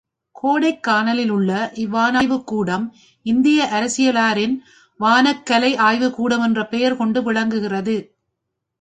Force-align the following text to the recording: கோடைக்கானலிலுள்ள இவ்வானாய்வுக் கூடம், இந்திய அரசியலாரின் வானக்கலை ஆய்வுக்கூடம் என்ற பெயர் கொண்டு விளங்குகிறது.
கோடைக்கானலிலுள்ள 0.35 1.51
இவ்வானாய்வுக் 1.75 2.43
கூடம், 2.43 2.85
இந்திய 3.25 3.69
அரசியலாரின் 3.71 4.55
வானக்கலை 4.99 5.71
ஆய்வுக்கூடம் 5.81 6.41
என்ற 6.41 6.65
பெயர் 6.65 6.97
கொண்டு 6.97 7.21
விளங்குகிறது. 7.23 7.97